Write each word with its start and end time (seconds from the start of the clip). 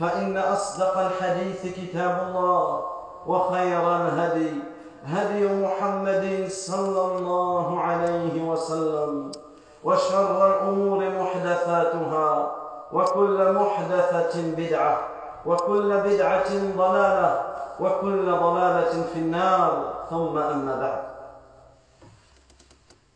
فإن 0.00 0.36
أصدق 0.36 0.98
الحديث 0.98 1.66
كتاب 1.76 2.26
الله 2.28 2.84
وخير 3.26 3.96
الهدي 3.96 4.52
هدي 5.04 5.46
محمد 5.62 6.48
صلى 6.50 7.16
الله 7.16 7.80
عليه 7.80 8.42
وسلم 8.42 9.32
وشر 9.84 10.46
الأمور 10.46 11.08
محدثاتها 11.08 12.52
وكل 12.92 13.52
محدثة 13.52 14.42
بدعة 14.56 15.00
وكل 15.46 15.96
بدعة 16.00 16.50
ضلالة 16.76 17.42
وكل 17.80 18.32
ضلالة 18.32 19.02
في 19.12 19.18
النار. 19.18 19.92
ثم 20.10 20.38
أما 20.38 20.76
بعد. 20.80 21.02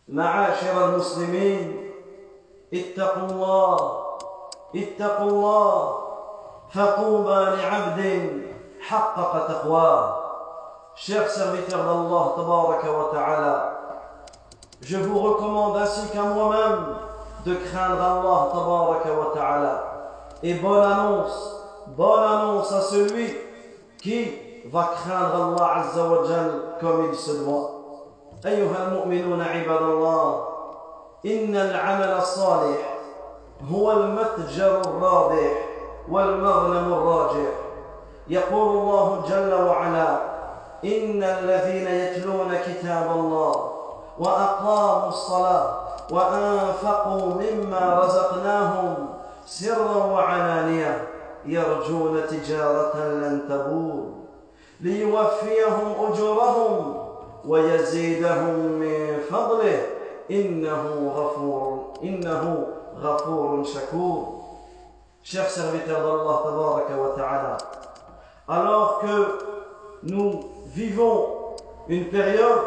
معاشر 0.08 0.84
المسلمين 0.84 1.90
اتقوا 2.74 3.28
الله 3.28 4.02
اتقوا 4.77 5.30
الله. 5.30 6.03
فطوبى 6.70 7.44
لعبد 7.56 8.30
حقق 8.80 9.46
تقواه 9.48 10.20
Chers 10.96 11.28
serviteurs 11.28 11.82
d'Allah, 11.82 12.34
tabaraka 12.36 12.86
wa 12.92 13.10
ta'ala, 13.12 13.80
je 14.80 14.96
vous 14.96 15.18
recommande 15.18 15.76
ainsi 15.78 16.08
qu'à 16.12 16.22
moi-même 16.22 16.84
de 17.44 17.55
craindre 17.56 18.00
Allah, 18.00 18.48
tabaraka 18.52 19.12
wa 19.12 19.34
ta'ala. 19.34 19.84
Et 20.44 20.55
bonne 20.55 20.84
annonce, 20.84 21.64
bonne 21.96 22.22
annonce 22.22 22.70
à 22.70 22.80
celui 22.80 23.34
qui 24.00 24.30
va 24.66 24.92
craindre 24.94 25.58
Allah 25.58 25.80
azza 25.80 26.05
wa 26.05 26.28
jal 26.28 26.50
comme 26.80 27.06
il 27.10 27.14
se 27.16 27.33
doit. 27.44 27.70
أيها 28.46 28.89
المؤمنون 28.89 29.40
عباد 29.42 29.83
الله 29.83 30.44
إن 31.27 31.56
العمل 31.56 32.12
الصالح 32.12 32.98
هو 33.72 33.92
المتجر 33.92 34.80
الرابح 34.80 35.73
والمغنم 36.10 36.92
الراجح 36.92 37.50
يقول 38.28 38.76
الله 38.76 39.22
جل 39.28 39.54
وعلا 39.54 40.18
إن 40.84 41.22
الذين 41.22 41.86
يتلون 41.86 42.54
كتاب 42.66 43.10
الله 43.10 43.70
وأقاموا 44.18 45.08
الصلاة 45.08 45.76
وأنفقوا 46.10 47.34
مما 47.34 48.00
رزقناهم 48.00 49.08
سرا 49.46 50.04
وعلانية 50.04 51.08
يرجون 51.46 52.20
تجارة 52.30 52.96
لن 52.96 53.40
تبور 53.48 54.04
ليوفيهم 54.80 55.94
أجورهم 56.12 56.94
ويزيدهم 57.48 58.54
من 58.54 59.18
فضله. 59.30 59.86
إنه 60.30 61.12
غفور 61.16 61.84
إنه 62.02 62.66
غفور 63.02 63.64
شكور. 63.64 64.43
Chers 65.27 65.48
serviteurs 65.48 66.02
d'Allah 66.02 67.57
alors 68.46 69.01
que 69.01 69.39
nous 70.02 70.51
vivons 70.67 71.55
une 71.89 72.11
période 72.11 72.61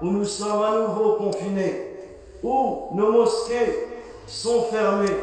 où 0.00 0.06
nous 0.06 0.24
sommes 0.24 0.62
à 0.62 0.78
nouveau 0.78 1.16
confinés, 1.16 1.94
où 2.42 2.88
nos 2.94 3.12
mosquées 3.12 3.86
sont 4.26 4.62
fermées, 4.62 5.14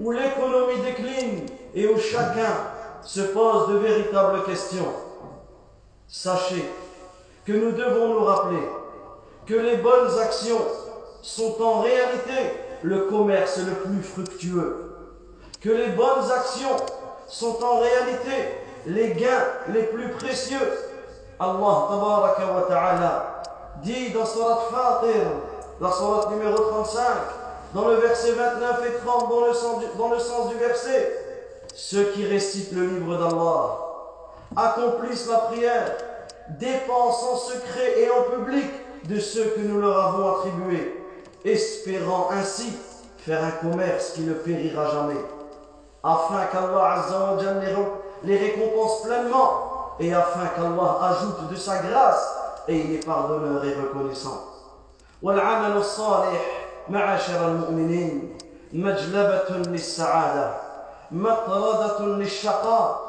où 0.00 0.12
l'économie 0.12 0.80
décline 0.82 1.44
et 1.74 1.88
où 1.88 1.98
chacun 1.98 2.56
se 3.02 3.20
pose 3.20 3.68
de 3.68 3.76
véritables 3.76 4.44
questions, 4.44 4.94
sachez 6.08 6.64
que 7.44 7.52
nous 7.52 7.72
devons 7.72 8.14
nous 8.14 8.24
rappeler 8.24 8.66
que 9.44 9.54
les 9.56 9.76
bonnes 9.76 10.18
actions 10.18 10.62
sont 11.20 11.62
en 11.62 11.82
réalité 11.82 12.32
le 12.82 13.00
commerce 13.10 13.58
le 13.58 13.72
plus 13.72 14.02
fructueux, 14.02 14.83
que 15.64 15.70
les 15.70 15.88
bonnes 15.88 16.30
actions 16.30 16.76
sont 17.26 17.56
en 17.64 17.80
réalité 17.80 18.60
les 18.86 19.12
gains 19.12 19.46
les 19.72 19.84
plus 19.84 20.10
précieux. 20.10 20.58
Allah 21.40 21.86
tabaraka 21.88 22.42
ta'ala 22.68 23.42
dit 23.82 24.10
dans 24.10 24.26
Surat 24.26 24.68
Fatir, 24.70 25.24
la 25.80 25.90
Surat 25.90 26.28
numéro 26.30 26.54
35, 26.54 27.02
dans 27.74 27.88
le 27.88 27.94
verset 27.94 28.32
29 28.32 28.82
et 28.86 29.06
30, 29.06 29.28
dans 29.30 30.10
le 30.10 30.18
sens 30.18 30.48
du, 30.50 30.54
du 30.54 30.60
verset, 30.60 31.12
ceux 31.74 32.04
qui 32.12 32.26
récitent 32.26 32.72
le 32.72 32.86
livre 32.86 33.16
d'Allah 33.16 33.78
accomplissent 34.56 35.28
la 35.28 35.38
prière 35.38 35.96
dépensent 36.60 37.32
en 37.32 37.36
secret 37.36 38.00
et 38.00 38.10
en 38.10 38.22
public 38.36 38.70
de 39.08 39.18
ceux 39.18 39.44
que 39.56 39.60
nous 39.60 39.80
leur 39.80 40.08
avons 40.08 40.36
attribués, 40.36 41.02
espérant 41.44 42.28
ainsi 42.30 42.72
faire 43.18 43.42
un 43.42 43.50
commerce 43.50 44.12
qui 44.12 44.20
ne 44.20 44.34
périra 44.34 44.90
jamais, 44.90 45.20
afin 46.03 46.45
qu'Allah 46.51 47.05
les 48.23 48.37
récompense 48.37 49.01
pleinement 49.03 49.51
et 49.99 50.13
afin 50.13 50.47
qu'Allah 50.55 50.97
ajoute 51.09 51.49
de 51.49 51.55
sa 51.55 51.77
grâce 51.77 52.35
et 52.67 52.77
il 52.77 52.95
est 52.95 53.05
pardonneur 53.05 53.63
et 53.65 53.75
reconnaissant. 53.75 54.45
والعمل 55.21 55.77
الصالح 55.77 56.41
معاشر 56.89 57.47
المؤمنين 57.47 58.37
مجلبة 58.73 59.49
للسعادة 59.49 60.51
مطردة 61.11 62.05
للشقاء 62.05 62.99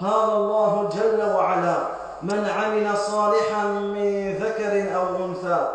قال 0.00 0.30
الله 0.30 0.88
جل 0.94 1.34
وعلا 1.34 1.76
من 2.22 2.48
عمل 2.58 2.96
صالحا 2.96 3.64
من 3.64 4.34
ذكر 4.34 4.96
او 4.96 5.24
انثى 5.24 5.68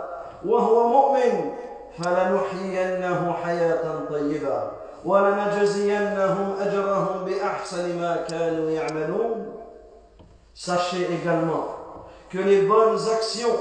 وهو 0.46 0.88
مؤمن 0.88 1.52
فلنحيينه 2.04 3.36
حياه 3.44 4.00
طيبه 4.10 4.64
Sachez 10.53 11.07
également 11.13 11.69
que 12.29 12.39
les 12.39 12.63
bonnes 12.63 12.99
actions 13.09 13.57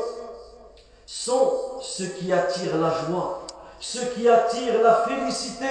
sont 1.06 1.52
ce 1.82 2.04
qui 2.04 2.34
attire 2.34 2.78
la 2.78 2.90
joie, 2.90 3.44
ce 3.80 4.00
qui 4.16 4.28
attire 4.28 4.82
la 4.82 5.06
félicité, 5.08 5.68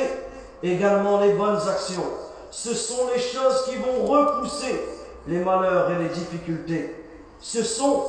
également 0.63 1.19
les 1.21 1.33
bonnes 1.33 1.69
actions. 1.69 2.05
Ce 2.53 2.73
sont 2.73 3.09
les 3.13 3.21
choses 3.21 3.65
qui 3.65 3.75
vont 3.75 4.07
repousser 4.07 4.81
les 5.27 5.39
malheurs 5.39 5.91
et 5.91 5.99
les 5.99 6.11
difficultés. 6.11 6.95
Ce 7.41 7.65
sont 7.65 8.05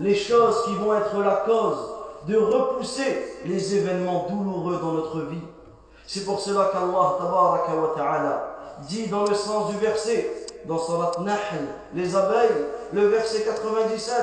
les 0.00 0.16
choses 0.16 0.64
qui 0.64 0.74
vont 0.74 0.96
être 0.96 1.16
la 1.20 1.44
cause 1.46 1.78
de 2.26 2.36
repousser 2.36 3.36
les 3.44 3.76
événements 3.76 4.26
douloureux 4.28 4.80
dans 4.80 4.92
notre 4.92 5.20
vie. 5.26 5.53
C'est 6.07 6.25
pour 6.25 6.39
cela 6.39 6.69
qu'Allah 6.71 7.17
tabaraka 7.19 7.75
wa 7.75 7.93
ta'ala 7.95 8.55
dit 8.87 9.07
dans 9.07 9.25
le 9.25 9.35
sens 9.35 9.71
du 9.71 9.77
verset 9.77 10.47
dans 10.65 10.77
Surat 10.77 11.11
Nahl, 11.21 11.37
les 11.93 12.15
abeilles, 12.15 12.65
le 12.93 13.07
verset 13.07 13.43
97, 13.43 14.15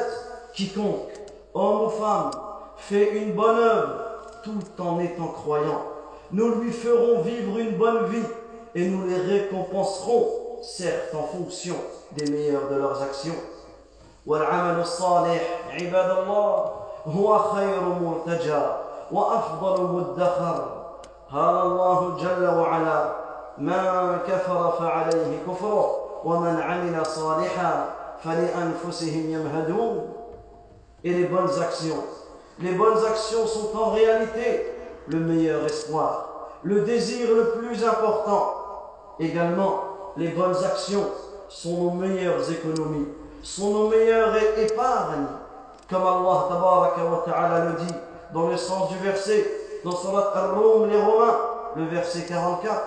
quiconque, 0.52 1.12
homme 1.54 1.82
ou 1.82 1.90
femme, 1.90 2.30
fait 2.76 3.16
une 3.16 3.32
bonne 3.34 3.58
œuvre 3.58 3.94
tout 4.42 4.82
en 4.82 5.00
étant 5.00 5.28
croyant, 5.28 5.82
nous 6.32 6.56
lui 6.56 6.72
ferons 6.72 7.22
vivre 7.22 7.58
une 7.58 7.76
bonne 7.76 8.06
vie 8.06 8.26
et 8.74 8.88
nous 8.88 9.06
les 9.06 9.18
récompenserons, 9.18 10.28
certes 10.62 11.14
en 11.14 11.22
fonction 11.22 11.76
des 12.12 12.30
meilleures 12.30 12.68
de 12.68 12.76
leurs 12.76 13.02
actions. 13.02 13.36
والعمل 14.26 14.80
الصالح 14.80 15.42
عباد 15.70 16.10
الله 16.10 16.70
هو 17.06 17.38
خير 17.38 17.80
مرتجى 17.80 18.62
وافضل 19.12 19.82
مدخر 19.82 20.79
قال 21.32 21.56
الله 21.66 22.16
جل 22.16 22.46
وعلا 22.46 23.12
من 23.58 24.18
كفر 24.28 24.72
فعليه 24.78 25.38
كفره 25.48 25.96
ومن 26.24 26.60
عمل 26.60 27.06
صالحا 27.06 27.84
فلانفسهم 28.24 29.30
يمهدون 29.30 30.12
et 31.04 31.10
les 31.12 31.24
bonnes 31.24 31.60
actions 31.60 32.04
les 32.58 32.72
bonnes 32.72 33.04
actions 33.06 33.46
sont 33.46 33.76
en 33.76 33.90
réalité 33.90 34.72
le 35.08 35.18
meilleur 35.20 35.64
espoir 35.64 36.28
le 36.62 36.80
désir 36.80 37.28
le 37.34 37.50
plus 37.58 37.84
important 37.84 38.54
également 39.20 39.80
les 40.16 40.28
bonnes 40.28 40.64
actions 40.64 41.04
sont 41.48 41.84
nos 41.84 41.90
meilleures 41.90 42.50
économies 42.50 43.08
sont 43.46 43.70
nos 43.70 43.88
meilleures 43.88 44.36
épargnes. 44.58 45.26
Comme 45.88 46.02
Allah 46.02 46.48
wa 46.50 47.22
ta'ala 47.24 47.64
le 47.66 47.72
dit 47.84 47.94
dans 48.34 48.48
le 48.48 48.56
sens 48.56 48.90
du 48.90 48.98
verset, 48.98 49.46
dans 49.84 49.96
Surat 49.96 50.32
Ar-Rum, 50.34 50.90
les 50.90 51.00
Romains, 51.00 51.38
le 51.76 51.84
verset 51.86 52.22
44. 52.28 52.80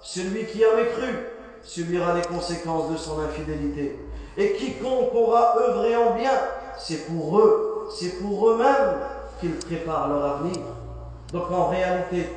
Celui 0.00 0.46
qui 0.46 0.64
a 0.64 0.74
mécru 0.76 1.28
subira 1.62 2.14
les 2.14 2.22
conséquences 2.22 2.90
de 2.90 2.96
son 2.96 3.20
infidélité. 3.20 3.98
Et 4.36 4.52
quiconque 4.54 5.14
aura 5.14 5.56
œuvré 5.58 5.94
en 5.96 6.14
bien, 6.14 6.32
c'est 6.78 7.06
pour 7.06 7.38
eux, 7.38 7.88
c'est 7.94 8.20
pour 8.20 8.50
eux-mêmes 8.50 8.98
qu'ils 9.40 9.56
préparent 9.56 10.08
leur 10.08 10.24
avenir. 10.24 10.58
Donc 11.32 11.50
en 11.50 11.68
réalité, 11.68 12.28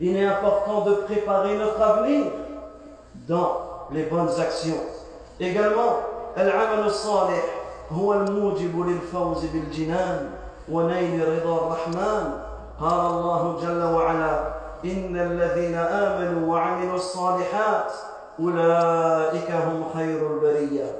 il 0.00 0.16
est 0.16 0.26
important 0.26 0.82
de 0.84 0.94
préparer 0.94 1.56
notre 1.56 1.80
avenir 1.80 2.26
dans 3.28 3.88
les 3.92 4.04
bonnes 4.04 4.40
actions. 4.40 4.80
Également, 5.40 6.00
العمل 6.38 6.86
الصالح 6.86 7.44
هو 7.92 8.12
الموجب 8.12 8.86
للفوز 8.86 9.44
بالجنان 9.44 10.30
ونيل 10.68 11.28
رضا 11.28 11.56
الرحمن 11.56 12.32
قال 12.81 12.99
الله 13.13 13.59
جل 13.61 13.83
وعلا 13.83 14.53
إن 14.85 15.17
الذين 15.17 15.75
آمنوا 15.75 16.53
وعملوا 16.53 16.95
الصالحات 16.95 17.91
أولئك 18.39 19.51
هم 19.51 19.85
خير 19.93 20.33
البرية. 20.33 20.99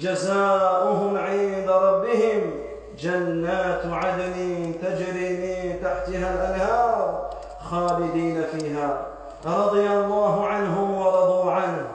جزاؤهم 0.00 1.16
عند 1.16 1.68
ربهم 1.70 2.54
جنات 2.98 3.82
عدن 3.86 4.34
تجري 4.82 5.28
من 5.42 5.82
تحتها 5.82 6.34
الأنهار 6.34 7.30
خالدين 7.70 8.42
فيها. 8.42 9.06
رضي 9.46 9.86
الله 9.90 10.46
عنهم 10.46 10.98
ورضوا 10.98 11.52
عنه. 11.52 11.86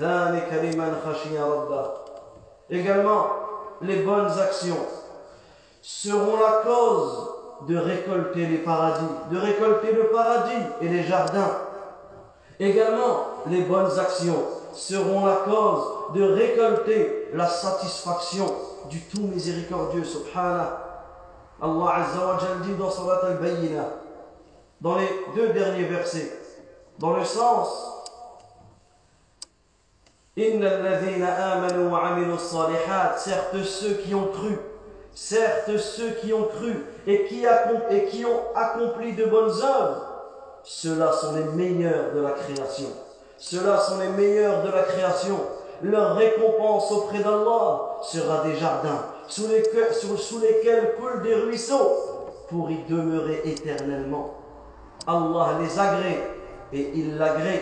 ذلك 0.00 0.52
لمن 0.52 0.96
خشي 1.06 1.38
ربه. 1.38 1.86
Également, 2.70 3.26
les 3.82 4.02
bonnes 4.02 4.38
actions 4.40 4.86
seront 5.82 6.36
la 6.36 6.62
cause 6.64 7.41
de 7.68 7.76
récolter 7.76 8.46
les 8.46 8.58
paradis, 8.58 9.06
de 9.30 9.38
récolter 9.38 9.92
le 9.92 10.06
paradis 10.06 10.62
et 10.80 10.88
les 10.88 11.04
jardins. 11.04 11.50
Également, 12.58 13.24
les 13.46 13.62
bonnes 13.62 13.98
actions 13.98 14.42
seront 14.72 15.26
la 15.26 15.36
cause 15.36 16.14
de 16.14 16.22
récolter 16.22 17.28
la 17.34 17.46
satisfaction 17.46 18.46
du 18.90 19.00
tout 19.00 19.22
miséricordieux, 19.22 20.04
subhanah. 20.04 20.78
Allah 21.60 21.94
Azza 21.94 22.38
dit 22.64 22.74
dans 22.74 22.90
Surat 22.90 23.20
al-Bayyinah, 23.24 23.88
dans 24.80 24.96
les 24.96 25.08
deux 25.36 25.50
derniers 25.50 25.84
versets, 25.84 26.32
dans 26.98 27.16
le 27.16 27.24
sens 27.24 27.92
certes 33.16 33.62
ceux 33.64 33.94
qui 33.94 34.14
ont 34.14 34.26
cru 34.26 34.58
certes 35.13 35.77
ceux 35.77 36.11
qui 36.21 36.33
ont 36.33 36.43
cru 36.43 36.85
et 37.07 37.25
qui, 37.25 37.45
et 37.91 38.05
qui 38.05 38.25
ont 38.25 38.55
accompli 38.55 39.13
de 39.13 39.25
bonnes 39.25 39.49
œuvres 39.49 40.01
ceux-là 40.63 41.11
sont 41.13 41.35
les 41.35 41.43
meilleurs 41.43 42.13
de 42.13 42.21
la 42.21 42.31
création 42.31 42.89
ceux-là 43.37 43.79
sont 43.79 43.99
les 43.99 44.09
meilleurs 44.09 44.63
de 44.63 44.71
la 44.71 44.83
création 44.83 45.39
leur 45.81 46.15
récompense 46.15 46.91
auprès 46.91 47.19
d'Allah 47.19 47.97
sera 48.03 48.43
des 48.43 48.55
jardins 48.55 49.05
sous 49.27 49.47
lesquels, 49.47 49.93
sous 49.93 50.39
lesquels 50.39 50.95
coulent 50.99 51.21
des 51.21 51.35
ruisseaux 51.35 51.91
pour 52.49 52.69
y 52.71 52.83
demeurer 52.89 53.41
éternellement 53.45 54.35
Allah 55.05 55.59
les 55.61 55.79
agrée 55.79 56.19
et 56.73 56.91
il 56.95 57.17
l'agrée 57.17 57.61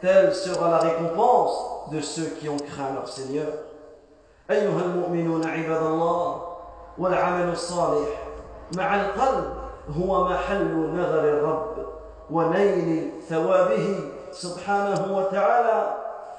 telle 0.00 0.34
sera 0.34 0.70
la 0.70 0.78
récompense 0.78 1.90
de 1.92 2.00
ceux 2.00 2.26
qui 2.38 2.48
ont 2.48 2.56
craint 2.56 2.94
leur 2.94 3.08
Seigneur. 3.08 3.48
أيها 4.50 4.80
المؤمنون 4.84 5.46
عباد 5.46 5.82
الله 5.82 6.47
والعمل 6.99 7.51
الصالح. 7.51 8.09
مع 8.77 9.01
القلب 9.01 9.53
هو 10.01 10.23
محل 10.23 10.89
نظر 10.93 11.19
الرب 11.19 11.75
ونيل 12.31 13.11
ثوابه 13.29 13.99
سبحانه 14.31 15.17
وتعالى. 15.17 15.95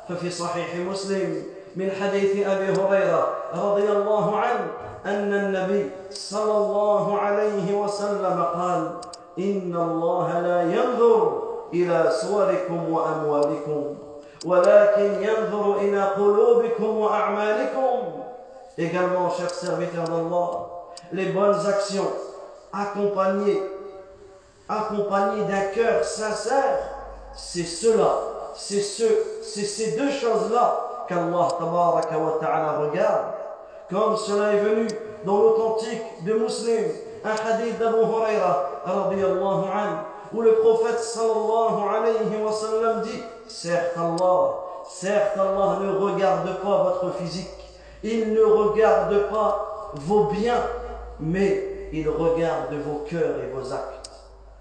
ففي 0.08 0.30
صحيح 0.30 0.76
مسلم 0.76 1.42
من 1.76 1.90
حديث 1.90 2.46
أبي 2.46 2.80
هريرة 2.80 3.28
رضي 3.54 3.88
الله 3.92 4.36
عنه 4.36 4.66
أن 5.06 5.34
النبي 5.34 5.90
صلى 6.10 6.56
الله 6.56 7.18
عليه 7.18 7.74
وسلم 7.74 8.42
قال 8.54 8.90
إن 9.38 9.76
الله 9.76 10.40
لا 10.40 10.62
ينظر 10.62 11.42
إلى 11.74 12.10
صوركم 12.10 12.92
وأموالكم 12.92 13.84
Également, 18.80 19.28
chers 19.28 19.50
serviteurs 19.50 20.04
d'Allah, 20.04 20.68
les 21.12 21.26
bonnes 21.26 21.66
actions 21.66 22.10
accompagnées, 22.72 23.60
accompagnées 24.66 25.44
d'un 25.44 25.66
cœur 25.74 26.02
sincère, 26.02 26.78
c'est 27.34 27.64
cela, 27.64 28.10
c'est 28.54 28.80
ce, 28.80 29.04
c'est 29.42 29.66
ces 29.66 29.98
deux 29.98 30.10
choses-là 30.10 31.04
qu'Allah 31.06 31.48
ta'ala 32.40 32.78
regarde. 32.78 33.26
Comme 33.90 34.16
cela 34.16 34.54
est 34.54 34.60
venu 34.60 34.88
dans 35.26 35.36
l'authentique 35.42 36.24
de 36.24 36.32
Muslim, 36.32 36.84
un 37.22 37.50
hadith 37.50 37.78
d'Abu 37.78 37.98
Huraira, 37.98 38.70
où 40.32 40.40
le 40.40 40.54
prophète 40.54 41.00
sallallahu 41.00 41.82
alayhi 41.86 42.42
wa 42.42 42.50
sallam 42.50 43.02
dit 43.02 43.22
Certes 43.46 43.92
Allah, 43.98 44.54
certes 44.88 45.36
Allah 45.36 45.80
ne 45.82 45.98
regarde 45.98 46.48
pas 46.62 46.82
votre 46.82 47.10
physique, 47.16 47.59
il 48.03 48.33
ne 48.33 48.41
regarde 48.43 49.29
pas 49.29 49.91
vos 49.95 50.25
biens, 50.25 50.61
mais 51.19 51.89
il 51.91 52.07
regarde 52.09 52.73
vos 52.85 53.05
cœurs 53.09 53.35
et 53.43 53.53
vos 53.53 53.73
actes. 53.73 54.09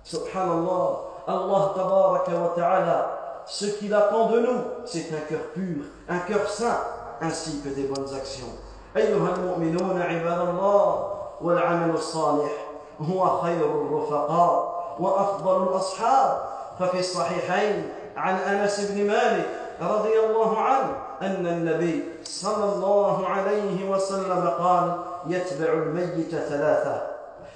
Subhanallah, 0.03 1.01
Allah 1.27 1.73
tabaraka 1.75 2.33
wa 2.33 2.53
ta'ala, 2.55 3.43
ce 3.47 3.67
qu'il 3.67 3.93
attend 3.93 4.31
de 4.31 4.41
nous, 4.41 4.61
c'est 4.85 5.09
un 5.13 5.21
cœur 5.29 5.41
pur, 5.55 5.85
un 6.09 6.19
cœur 6.19 6.49
saint, 6.49 6.79
ainsi 7.21 7.61
que 7.61 7.69
des 7.69 7.85
bonnes 7.85 8.15
actions. 8.15 8.55
أيها 8.97 9.35
المؤمنون 9.37 10.03
عباد 10.03 10.49
الله 10.49 11.13
والعمل 11.41 11.95
الصالح 11.95 12.53
هو 13.01 13.41
خير 13.41 13.65
الرفقاء 13.65 14.75
وأفضل 15.01 15.63
الأصحاب 15.63 16.43
ففي 16.79 16.99
الصحيحين 17.01 17.89
عن 18.17 18.35
انس 18.35 18.81
بن 18.81 19.07
مالك 19.07 19.47
رضي 19.82 20.20
الله 20.20 20.58
عنه 20.60 20.92
أن 21.22 21.48
النبي 21.48 22.04
صلى 22.24 22.74
الله 22.74 23.28
عليه 23.28 23.90
وسلم 23.90 24.50
قال 24.60 24.98
يتبع 25.28 25.74
الميت 25.74 26.30
ثلاثة 26.36 27.02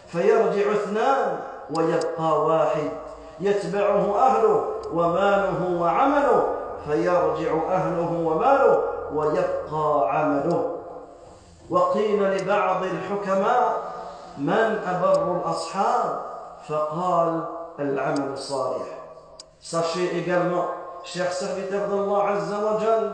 فيرجع 0.07 0.71
اثنان 0.71 1.39
ويبقى 1.77 2.41
واحد 2.45 2.89
يتبعه 3.39 4.19
أهله 4.19 4.65
وماله 4.93 5.81
وعمله 5.81 6.55
فيرجع 6.87 7.51
أهله 7.69 8.11
وماله 8.25 8.83
ويبقى 9.13 10.09
عمله. 10.19 10.75
وقيل 11.69 12.23
لبعض 12.23 12.83
الحكماء 12.83 13.77
من 14.37 14.79
أبر 14.87 15.37
الأصحاب؟ 15.37 16.21
فقال 16.69 17.43
العمل 17.79 18.33
الصالح 18.33 18.85
Sachez 19.59 20.11
également, 20.17 20.67
chers 21.03 21.33
serviteurs 21.33 21.89
d'Allah 21.89 22.37
Azzawajal, 22.37 23.11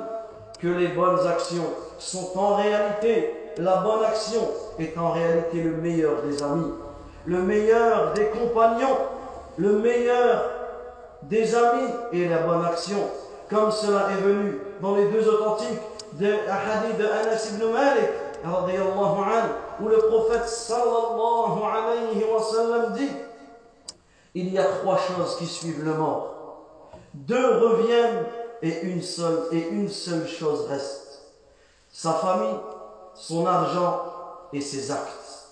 que 0.60 0.68
les 0.68 0.90
bonnes 0.90 1.26
actions 1.28 1.66
sont 1.98 2.38
en 2.38 2.56
réalité, 2.56 3.34
la 3.58 3.78
bonne 3.78 4.04
action 4.04 4.42
est 4.78 4.98
en 4.98 5.12
réalité 5.12 5.62
le 5.62 5.72
meilleur 5.72 6.22
des 6.22 6.42
amis, 6.44 6.74
le 7.26 7.42
meilleur 7.42 8.14
des 8.14 8.26
compagnons, 8.28 8.98
le 9.58 9.80
meilleur 9.80 10.50
des 11.24 11.56
amis 11.56 11.90
et 12.14 12.28
la 12.28 12.40
bonne 12.40 12.66
action, 12.66 12.98
comme 13.50 13.72
cela 13.72 14.08
est 14.12 14.22
venu 14.22 14.60
dans 14.82 14.96
les 14.96 15.10
deux 15.10 15.28
authentiques 15.28 15.80
de 16.14 16.28
hadith 16.28 16.98
de 16.98 17.06
Anas 17.06 17.52
ibn 17.54 17.72
Malik, 17.72 18.10
où 19.82 19.88
le 19.88 19.98
prophète 19.98 20.48
sallallahu 20.48 21.60
alayhi 21.62 22.24
wa 22.24 22.42
sallam 22.42 22.94
dit 22.94 23.12
Il 24.34 24.54
y 24.54 24.58
a 24.58 24.64
trois 24.64 24.98
choses 24.98 25.38
qui 25.38 25.46
suivent 25.46 25.84
le 25.84 25.94
mort. 25.94 26.29
Deux 27.14 27.58
reviennent 27.58 28.26
et 28.62 28.82
une 28.82 29.02
seule, 29.02 30.28
chose 30.28 30.68
reste. 30.68 31.24
Sa 31.92 32.14
famille, 32.14 32.60
son 33.16 33.46
argent 33.46 34.04
et 34.54 34.62
ses 34.62 34.92
actes. 34.92 35.48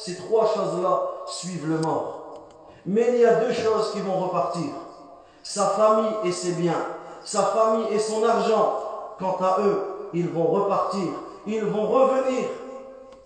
Ces 0.00 0.16
trois 0.16 0.46
choses-là 0.54 1.02
suivent 1.26 1.68
le 1.68 1.78
mort. 1.78 2.48
Mais 2.86 3.08
il 3.14 3.20
y 3.20 3.26
a 3.26 3.36
deux 3.36 3.52
choses 3.52 3.92
qui 3.92 4.00
vont 4.00 4.18
repartir. 4.18 4.70
Sa 5.42 5.66
famille 5.68 6.14
et 6.24 6.32
ses 6.32 6.52
biens. 6.52 6.86
Sa 7.24 7.42
famille 7.42 7.86
et 7.90 7.98
son 7.98 8.22
argent. 8.24 8.80
Quant 9.18 9.38
à 9.40 9.58
eux, 9.60 10.10
ils 10.12 10.28
vont 10.28 10.46
repartir. 10.46 11.08
Ils 11.46 11.64
vont 11.64 11.86
revenir. 11.86 12.48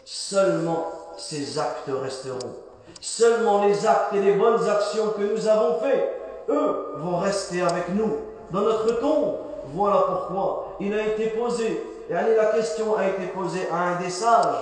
Seulement 0.04 0.86
ces 1.16 1.58
actes 1.58 1.88
resteront. 1.88 2.54
Seulement 3.00 3.64
les 3.64 3.86
actes 3.86 4.12
et 4.14 4.20
les 4.20 4.34
bonnes 4.34 4.68
actions 4.68 5.10
que 5.16 5.22
nous 5.22 5.46
avons 5.46 5.80
faites, 5.80 6.27
eux, 6.49 6.95
vont 6.97 7.17
rester 7.17 7.61
avec 7.61 7.89
nous 7.89 8.17
dans 8.51 8.61
notre 8.61 8.99
tombe. 8.99 9.35
Voilà 9.73 10.03
pourquoi 10.07 10.75
il 10.79 10.93
a 10.93 11.07
été 11.07 11.27
posé, 11.27 11.81
et 12.09 12.13
la 12.13 12.45
question 12.47 12.95
a 12.97 13.07
été 13.07 13.27
posée 13.27 13.67
à 13.71 13.77
un 13.77 14.01
des 14.01 14.09
sages, 14.09 14.55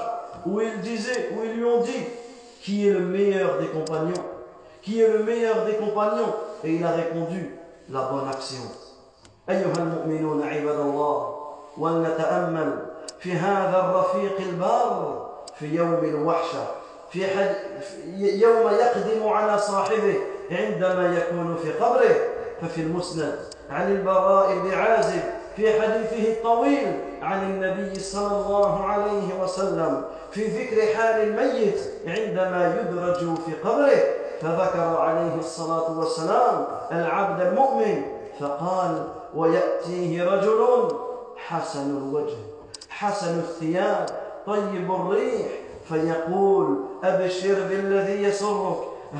où 0.46 0.62
il 0.62 0.80
disait, 0.82 1.30
où 1.34 1.44
ils 1.44 1.58
lui 1.58 1.66
ont 1.66 1.82
dit, 1.82 2.04
qui 2.62 2.88
est 2.88 2.92
le 2.92 3.00
meilleur 3.00 3.58
des 3.58 3.68
compagnons 3.68 4.24
Qui 4.82 5.02
est 5.02 5.08
le 5.08 5.24
meilleur 5.24 5.66
des 5.66 5.74
compagnons 5.74 6.34
Et 6.64 6.76
il 6.76 6.84
a 6.86 6.92
répondu, 6.92 7.56
la 7.90 8.02
bonne 8.04 8.28
action. 8.30 8.62
أيها 9.50 9.74
المؤمنون 9.78 10.44
عباد 10.44 10.80
الله 10.80 11.38
ولنتأمل 11.78 12.86
في 13.20 13.34
هذا 13.34 13.80
الرفيق 13.80 14.38
البار 14.40 15.30
في 15.60 15.76
يوم 15.76 16.00
الوحشة 16.04 16.64
في 17.11 17.27
حد 17.27 17.55
يوم 18.19 18.71
يقدم 18.71 19.29
على 19.29 19.59
صاحبه 19.59 20.15
عندما 20.51 21.17
يكون 21.19 21.57
في 21.63 21.73
قبره. 21.73 22.17
ففي 22.63 22.81
المسند 22.81 23.39
عن 23.71 23.93
البراء 23.93 24.59
بن 24.59 24.71
عازب 24.75 25.21
في 25.57 25.81
حديثه 25.83 26.31
الطويل 26.33 27.01
عن 27.23 27.43
النبي 27.51 28.01
صلى 28.01 28.37
الله 28.47 28.85
عليه 28.85 29.43
وسلم 29.43 30.05
في 30.31 30.47
ذكر 30.47 30.97
حال 30.97 31.23
الميت 31.23 31.81
عندما 32.07 32.81
يدرج 32.81 33.17
في 33.19 33.53
قبره. 33.65 34.03
فذكر 34.41 34.97
عليه 35.01 35.35
الصلاة 35.39 35.99
والسلام 35.99 36.67
العبد 36.93 37.41
المؤمن 37.47 38.03
فقال 38.41 39.09
ويأتيه 39.35 40.25
رجل 40.25 40.89
حسن 41.37 41.97
الوجه 41.97 42.37
حسن 42.89 43.39
الثياب 43.39 44.07
طيب 44.47 44.91
الريح 44.95 45.47
فيقول 45.89 46.77
أبشر 47.04 47.56
بالذي 47.70 48.24
يسرك 48.24 48.78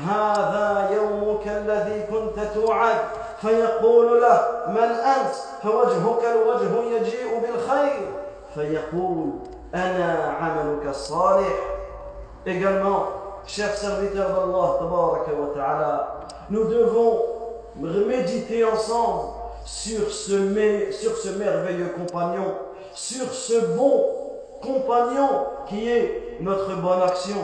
هذا 0.08 0.90
يومك 0.94 1.46
الذي 1.46 2.06
كنت 2.10 2.44
توعد 2.54 2.96
فيقول 3.40 4.20
له 4.20 4.40
من 4.68 4.82
أنت 4.82 5.34
فوجهك 5.62 6.24
الوجه 6.24 6.96
يجيء 6.96 7.40
بالخير 7.40 8.08
فيقول 8.54 9.30
أنا 9.74 10.36
عملك 10.40 10.86
الصالح 10.86 11.72
Également, 12.44 13.06
chers 13.46 13.76
serviteurs 13.76 14.30
d'Allah, 14.30 14.78
wa 14.82 15.54
ta'ala, 15.54 16.20
nous 16.50 16.64
devons 16.64 17.20
méditer 17.76 18.64
ensemble 18.64 19.28
sur 19.64 20.10
ce, 20.10 20.32
sur 20.90 21.16
ce 21.16 21.38
merveilleux 21.38 21.94
compagnon, 21.96 22.54
sur 22.94 23.32
ce 23.32 23.76
bon 23.76 24.06
compagnon 24.60 25.46
qui 25.68 25.88
est 25.88 26.38
notre 26.40 26.74
bonne 26.80 27.02
action. 27.02 27.36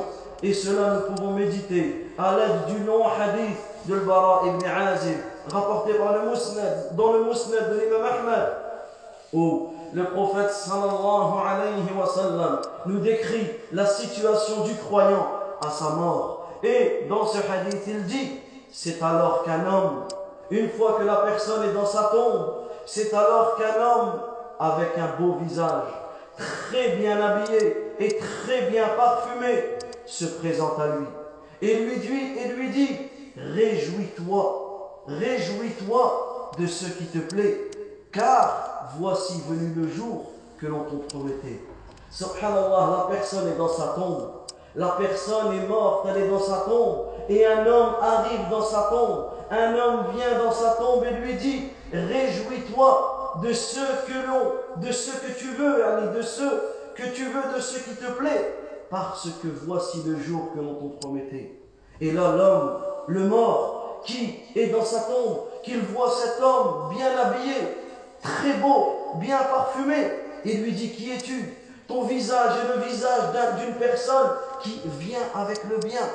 et 0.44 0.54
cela, 0.54 0.96
nous 0.96 1.16
pouvons 1.16 1.32
méditer 1.32 2.12
à 2.18 2.36
l'aide 2.36 2.76
du 2.76 2.84
long 2.84 3.06
hadith 3.06 3.58
de 3.86 3.96
Bara 4.00 4.42
ibn 4.46 4.66
Azib, 4.66 5.18
rapporté 5.50 5.94
par 5.94 6.14
le 6.14 6.30
Musnad, 6.30 6.94
dans 6.98 7.14
le 7.14 7.24
Musnad 7.24 7.74
de 7.74 7.80
l'imam 7.80 8.02
Ahmad, 8.04 8.58
où 9.32 9.74
le 9.94 10.04
prophète 10.04 10.52
sallallahu 10.52 11.40
nous 12.88 13.00
décrit 13.00 13.52
la 13.72 13.86
situation 13.86 14.66
du 14.66 14.76
croyant 14.76 15.28
à 15.66 15.70
sa 15.70 15.92
mort. 15.92 16.50
Et 16.62 17.06
dans 17.10 17.26
ce 17.26 17.38
hadith, 17.38 17.84
il 17.88 18.04
dit, 18.06 18.40
c'est 18.70 19.02
alors 19.02 19.44
qu'un 19.44 19.66
homme, 19.66 20.04
une 20.52 20.70
fois 20.70 20.98
que 21.00 21.04
la 21.04 21.18
personne 21.18 21.64
est 21.70 21.74
dans 21.74 21.86
sa 21.86 22.10
tombe, 22.14 22.54
c'est 22.86 23.14
alors 23.14 23.56
qu'un 23.56 23.82
homme 23.82 24.20
avec 24.60 24.90
un 24.98 25.22
beau 25.22 25.38
visage, 25.42 25.88
très 26.38 26.90
bien 26.98 27.22
habillé 27.22 27.94
et 28.00 28.18
très 28.18 28.64
bien 28.70 28.88
parfumé, 28.98 29.78
se 30.14 30.26
présente 30.26 30.80
à 30.80 30.96
lui 30.98 31.08
et 31.62 31.76
lui 31.80 31.98
dit, 31.98 32.38
et 32.38 32.54
lui 32.54 32.70
dit 32.70 32.90
Réjouis-toi, 33.36 35.04
réjouis-toi 35.08 36.52
de 36.60 36.68
ce 36.68 36.86
qui 36.86 37.06
te 37.06 37.18
plaît, 37.18 37.72
car 38.12 38.92
voici 39.00 39.42
venu 39.50 39.74
le 39.76 39.88
jour 39.88 40.30
que 40.60 40.68
l'on 40.68 40.82
t'en 40.82 40.98
promettait. 41.10 41.62
Subhanallah, 42.12 43.08
la 43.10 43.16
personne 43.16 43.48
est 43.48 43.58
dans 43.58 43.70
sa 43.70 43.88
tombe, 43.96 44.30
la 44.76 44.90
personne 44.90 45.56
est 45.56 45.68
morte, 45.68 46.06
elle 46.10 46.24
est 46.24 46.30
dans 46.30 46.40
sa 46.40 46.58
tombe, 46.58 47.06
et 47.28 47.48
un 47.48 47.66
homme 47.66 47.96
arrive 48.00 48.50
dans 48.52 48.64
sa 48.64 48.90
tombe, 48.92 49.26
un 49.50 49.74
homme 49.74 50.06
vient 50.16 50.44
dans 50.44 50.52
sa 50.52 50.76
tombe 50.76 51.06
et 51.06 51.26
lui 51.26 51.34
dit 51.36 51.70
Réjouis-toi 51.92 53.40
de 53.44 53.52
ce 53.52 53.80
que 53.80 54.28
l'on, 54.28 54.80
de 54.80 54.92
ce 54.92 55.12
que 55.12 55.40
tu 55.40 55.48
veux, 55.56 56.14
de 56.16 56.22
ce 56.22 56.44
que 56.94 57.16
tu 57.16 57.26
veux, 57.26 57.56
de 57.56 57.60
ce 57.60 57.80
qui 57.80 57.96
te 57.96 58.12
plaît 58.12 58.63
parce 58.94 59.28
que 59.42 59.48
voici 59.66 60.04
le 60.06 60.20
jour 60.20 60.54
que 60.54 60.60
l'on 60.60 60.76
te 60.76 61.00
promettait. 61.00 61.60
Et 62.00 62.12
là, 62.12 62.36
l'homme, 62.38 62.78
le 63.08 63.28
mort, 63.28 64.02
qui 64.06 64.36
est 64.56 64.68
dans 64.68 64.86
sa 64.86 65.00
tombe, 65.00 65.40
qu'il 65.64 65.82
voit 65.82 66.12
cet 66.12 66.40
homme 66.44 66.94
bien 66.96 67.08
habillé, 67.18 67.56
très 68.22 68.54
beau, 68.62 69.16
bien 69.16 69.40
parfumé, 69.40 70.12
il 70.46 70.62
lui 70.62 70.74
dit, 70.74 70.92
qui 70.92 71.12
es-tu? 71.12 71.58
Ton 71.88 72.04
visage 72.04 72.52
est 72.60 72.78
le 72.78 72.84
visage 72.84 73.32
d'une 73.60 73.74
personne 73.76 74.30
qui 74.62 74.80
vient 75.00 75.24
avec 75.34 75.64
le 75.64 75.78
bien. 75.78 76.08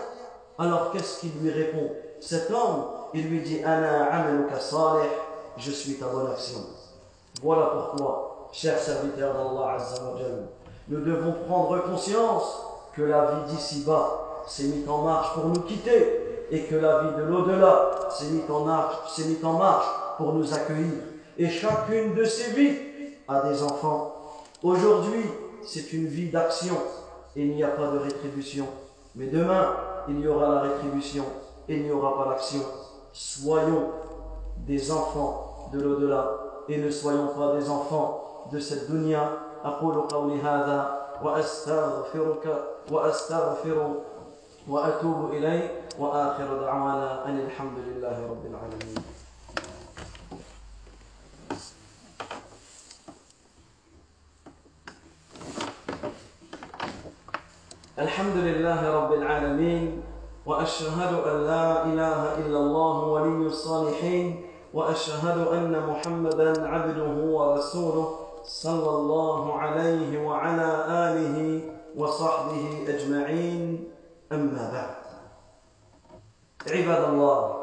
Alors 0.57 0.93
qu'est-ce 0.93 1.21
qu'il 1.21 1.33
lui 1.43 1.51
répond? 1.51 1.91
Cet 2.21 2.49
homme, 2.53 2.85
il 3.13 3.29
lui 3.29 3.41
dit, 3.41 3.61
Ana 3.65 4.09
je 5.57 5.71
suis 5.73 5.95
ta 5.95 6.07
bonne 6.07 6.31
action. 6.31 6.61
Voilà 7.43 7.67
pourquoi, 7.67 8.49
chers 8.53 8.79
serviteurs 8.79 9.35
d'Allah 9.35 9.79
nous 10.89 11.01
devons 11.01 11.35
prendre 11.47 11.83
conscience 11.83 12.68
que 12.99 13.05
la 13.05 13.27
vie 13.27 13.53
d'ici-bas 13.53 14.43
s'est 14.49 14.65
mise 14.65 14.89
en 14.89 15.03
marche 15.03 15.35
pour 15.35 15.45
nous 15.47 15.61
quitter 15.61 16.47
et 16.51 16.65
que 16.65 16.75
la 16.75 17.03
vie 17.03 17.17
de 17.17 17.23
l'au-delà 17.23 17.91
s'est 18.11 18.27
mise 18.27 18.43
en 18.51 19.53
marche, 19.53 19.87
pour 20.17 20.33
nous 20.33 20.53
accueillir. 20.53 20.95
Et 21.39 21.49
chacune 21.49 22.15
de 22.15 22.25
ces 22.25 22.51
vies 22.51 22.77
a 23.29 23.49
des 23.49 23.63
enfants. 23.63 24.15
Aujourd'hui, 24.65 25.23
c'est 25.65 25.93
une 25.93 26.09
vie 26.09 26.31
d'action 26.31 26.75
et 27.37 27.45
il 27.45 27.55
n'y 27.55 27.63
a 27.63 27.69
pas 27.69 27.89
de 27.89 27.99
rétribution. 27.99 28.67
Mais 29.15 29.27
demain, 29.27 29.77
il 30.09 30.19
y 30.19 30.27
aura 30.27 30.49
la 30.49 30.61
rétribution 30.63 31.25
et 31.69 31.77
il 31.77 31.85
n'y 31.85 31.93
aura 31.93 32.17
pas 32.25 32.31
l'action. 32.31 32.63
Soyons 33.13 33.91
des 34.67 34.91
enfants 34.91 35.71
de 35.73 35.81
l'au-delà 35.81 36.31
et 36.69 36.79
ne 36.79 36.91
soyons 36.91 37.29
pas 37.29 37.55
des 37.57 37.71
enfants 37.71 38.49
de 38.51 38.59
cette 38.59 38.91
dunya. 38.91 39.31
وأستغفرك 41.23 42.65
وأستغفر 42.91 43.95
وأتوب 44.69 45.31
إليه 45.33 45.81
وآخر 45.99 46.61
دعوانا 46.61 47.25
أن 47.27 47.41
الحمد 47.41 47.79
لله 47.79 48.17
رب 48.31 48.47
العالمين. 48.47 49.03
الحمد 57.99 58.37
لله 58.37 58.81
رب 58.95 59.13
العالمين 59.13 60.03
وأشهد 60.47 61.13
أن 61.27 61.37
لا 61.47 61.85
إله 61.85 62.39
إلا 62.39 62.59
الله 62.59 62.97
ولي 63.05 63.47
الصالحين 63.47 64.47
وأشهد 64.75 65.39
أن 65.49 65.73
محمدا 65.87 66.69
عبده 66.69 67.15
ورسوله. 67.35 68.28
صلى 68.49 68.91
الله 68.91 69.59
عليه 69.59 70.27
وعلى 70.27 70.85
آله 70.89 71.61
وصحبه 71.97 72.85
أجمعين. 72.89 73.91
أما 74.33 74.71
بعد 74.73 74.99
عباد 76.73 77.05
الله 77.05 77.55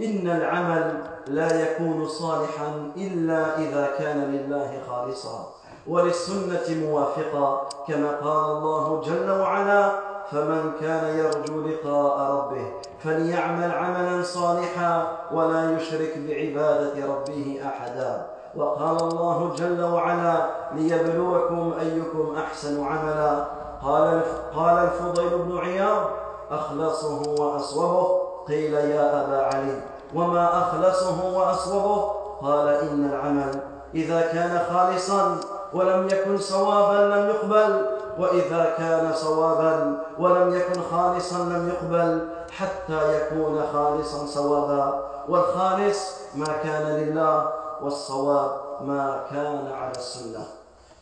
إن 0.00 0.26
العمل 0.30 1.02
لا 1.26 1.62
يكون 1.62 2.08
صالحا 2.08 2.92
إلا 2.96 3.58
إذا 3.58 3.90
كان 3.98 4.18
لله 4.32 4.82
خالصا 4.88 5.54
وللسنة 5.86 6.86
موافقا 6.86 7.68
كما 7.88 8.10
قال 8.10 8.56
الله 8.56 9.00
جل 9.00 9.30
وعلا 9.30 9.92
فمن 10.30 10.72
كان 10.80 11.18
يرجو 11.18 11.60
لقاء 11.68 12.30
ربه 12.30 12.72
فليعمل 12.98 13.70
عملا 13.70 14.22
صالحا 14.22 15.18
ولا 15.32 15.76
يشرك 15.76 16.18
بعبادة 16.18 17.06
ربه 17.06 17.60
أحدا 17.66 18.26
وقال 18.56 18.96
الله 19.02 19.52
جل 19.56 19.82
وعلا 19.84 20.46
ليبلوكم 20.74 21.72
أيكم 21.80 22.34
أحسن 22.36 22.84
عملا. 22.84 23.44
قال 23.82 24.22
قال 24.56 24.78
الفضيل 24.78 25.38
بن 25.38 25.58
عياض 25.58 26.02
أخلصه 26.50 27.22
وأصوبه. 27.40 28.28
قيل 28.48 28.74
يا 28.74 29.24
أبا 29.24 29.42
علي 29.42 29.80
وما 30.14 30.58
أخلصه 30.58 31.38
وأصوبه؟ 31.38 32.12
قال 32.42 32.68
إن 32.68 33.10
العمل 33.12 33.60
إذا 33.94 34.20
كان 34.20 34.66
خالصا 34.72 35.36
ولم 35.74 36.06
يكن 36.06 36.38
صوابا 36.38 37.14
لم 37.14 37.28
يقبل 37.28 37.86
وإذا 38.18 38.74
كان 38.78 39.12
صوابا 39.14 39.96
ولم 40.18 40.54
يكن 40.54 40.80
خالصا 40.90 41.38
لم 41.38 41.68
يقبل 41.68 42.28
حتى 42.50 43.16
يكون 43.16 43.62
خالصا 43.72 44.26
صوابا. 44.26 45.04
والخالص 45.28 46.18
ما 46.34 46.46
كان 46.62 46.82
لله 46.82 47.48
والصواب 47.81 48.51
ما 48.81 49.25
كان 49.31 49.71
على 49.71 49.91
السنة 49.91 50.45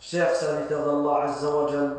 Chers 0.01 0.35
serviteurs 0.35 0.83
d'Allah 0.83 1.25
Azza 1.29 1.47
wa 1.47 1.67
Jal, 1.69 1.91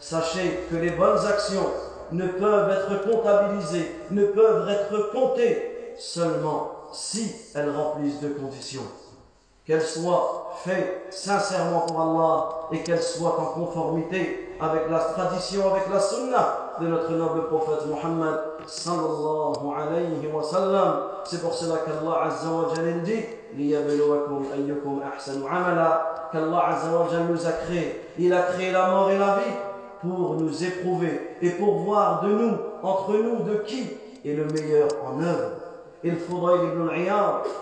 sachez 0.00 0.66
que 0.68 0.74
les 0.74 0.90
bonnes 0.90 1.24
actions 1.24 1.70
ne 2.10 2.26
peuvent 2.26 2.68
être 2.68 3.08
comptabilisées, 3.08 3.94
ne 4.10 4.26
peuvent 4.26 4.68
être 4.68 5.12
comptées 5.12 5.94
seulement 5.96 6.72
si 6.92 7.32
elles 7.54 7.70
remplissent 7.70 8.20
deux 8.20 8.34
conditions. 8.34 8.82
Qu'elles 9.69 9.83
soient 9.83 10.49
faites 10.63 11.05
sincèrement 11.11 11.81
pour 11.81 12.01
Allah 12.01 12.49
et 12.71 12.81
qu'elles 12.81 13.03
soient 13.03 13.39
en 13.39 13.53
conformité 13.53 14.55
avec 14.59 14.89
la 14.89 14.97
tradition, 14.97 15.61
avec 15.71 15.83
la 15.93 15.99
sunnah 15.99 16.71
de 16.81 16.87
notre 16.87 17.11
noble 17.11 17.45
prophète 17.49 17.85
Muhammad 17.85 18.39
sallallahu 18.65 19.71
alayhi 19.77 20.25
wa 20.33 20.41
sallam. 20.41 21.01
C'est 21.23 21.39
pour 21.43 21.53
cela 21.53 21.75
qu'Allah 21.85 22.23
Azza 22.23 22.49
wa 22.49 22.73
Jal 22.73 23.03
dit 23.03 23.25
qu'Allah 26.31 26.65
Azza 26.67 26.89
wa 26.89 27.07
Jal 27.11 27.27
nous 27.29 27.45
a 27.45 27.51
créé. 27.51 28.01
Il 28.17 28.33
a 28.33 28.41
créé 28.41 28.71
la 28.71 28.89
mort 28.89 29.11
et 29.11 29.19
la 29.19 29.35
vie 29.35 29.53
pour 30.01 30.33
nous 30.33 30.63
éprouver 30.63 31.37
et 31.43 31.51
pour 31.51 31.75
voir 31.81 32.23
de 32.23 32.29
nous, 32.29 32.57
entre 32.81 33.13
nous, 33.13 33.43
de 33.43 33.57
qui 33.57 33.85
est 34.25 34.33
le 34.33 34.45
meilleur 34.45 34.87
en 35.05 35.21
œuvre. 35.21 35.58
Et 36.03 36.11
le 36.11 36.17
ibn 36.17 36.89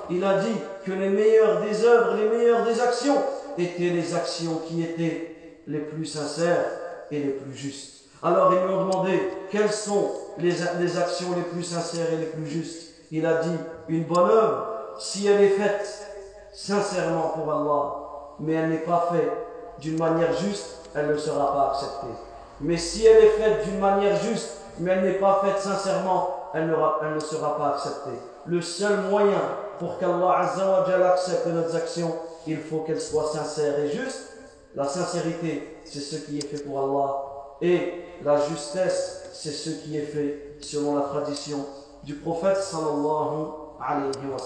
il 0.10 0.24
a 0.24 0.40
dit 0.40 0.56
que 0.86 0.92
les 0.92 1.10
meilleures 1.10 1.62
des 1.62 1.84
œuvres, 1.84 2.16
les 2.16 2.30
meilleures 2.30 2.64
des 2.66 2.80
actions 2.80 3.18
étaient 3.58 3.90
les 3.90 4.14
actions 4.14 4.62
qui 4.68 4.84
étaient 4.84 5.36
les 5.66 5.80
plus 5.80 6.06
sincères 6.06 6.66
et 7.10 7.20
les 7.20 7.32
plus 7.32 7.56
justes. 7.56 8.04
Alors 8.22 8.54
ils 8.54 8.60
lui 8.60 8.74
ont 8.74 8.86
demandé 8.86 9.30
quelles 9.52 9.72
sont 9.72 10.12
les, 10.38 10.54
les 10.80 10.98
actions 10.98 11.28
les 11.36 11.44
plus 11.44 11.64
sincères 11.64 12.14
et 12.14 12.18
les 12.18 12.28
plus 12.28 12.46
justes? 12.46 12.94
Il 13.12 13.26
a 13.26 13.42
dit 13.42 13.58
une 13.90 14.04
bonne 14.04 14.30
œuvre, 14.30 14.68
si 15.00 15.28
elle 15.28 15.42
est 15.42 15.50
faite 15.50 16.08
sincèrement 16.54 17.30
pour 17.30 17.52
Allah, 17.52 17.94
mais 18.40 18.54
elle 18.54 18.70
n'est 18.70 18.78
pas 18.78 19.10
faite 19.12 19.32
d'une 19.80 19.98
manière 19.98 20.34
juste, 20.34 20.78
elle 20.94 21.08
ne 21.08 21.18
sera 21.18 21.54
pas 21.54 21.72
acceptée. 21.74 22.14
Mais 22.62 22.78
si 22.78 23.06
elle 23.06 23.24
est 23.24 23.30
faite 23.30 23.64
d'une 23.66 23.80
manière 23.80 24.20
juste, 24.20 24.58
mais 24.80 24.92
elle 24.92 25.04
n'est 25.04 25.20
pas 25.20 25.42
faite 25.44 25.60
sincèrement, 25.60 26.37
elle, 26.54 26.68
ne 26.68 27.20
sera 27.20 27.58
pas 27.58 27.76
acceptée. 27.76 28.20
Le 28.46 28.62
seul 28.62 29.02
moyen 29.10 29.42
pour 29.80 29.98
qu'Allah 30.00 30.40
accepte 30.40 31.48
notre 31.48 31.76
actions, 31.76 32.14
il 32.46 32.58
faut 32.58 32.80
qu'elle 32.80 33.02
soit 33.02 33.28
sincère 33.32 33.80
et 33.80 33.90
juste. 33.90 34.34
La 34.76 34.86
sincérité, 34.86 35.80
c'est 35.86 36.00
ce 36.00 36.18
qui 36.18 36.38
est 36.38 36.46
fait 36.46 36.64
pour 36.64 36.80
Allah. 36.80 37.16
Et 37.62 38.04
la 38.24 38.40
justesse, 38.40 39.30
c'est 39.34 39.52
ce 39.52 39.70
qui 39.70 39.98
est 39.98 40.02
fait 40.02 40.58
selon 40.62 40.96
la 40.96 41.02
tradition 41.02 41.66
du 42.04 42.16
prophète 42.16 42.58
sallallahu 42.58 43.48
alayhi 43.80 44.28
wa. 44.32 44.38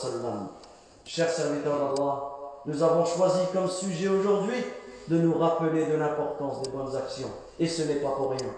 Chers 1.05 1.29
serviteurs 1.29 1.77
d'Allah, 1.77 2.31
nous 2.65 2.83
avons 2.83 3.05
choisi 3.05 3.39
comme 3.53 3.67
sujet 3.67 4.07
aujourd'hui 4.07 4.63
de 5.07 5.17
nous 5.17 5.37
rappeler 5.37 5.85
de 5.85 5.95
l'importance 5.95 6.61
des 6.61 6.69
bonnes 6.69 6.95
actions. 6.95 7.29
Et 7.59 7.67
ce 7.67 7.83
n'est 7.83 7.95
pas 7.95 8.11
pour 8.11 8.31
rien. 8.31 8.49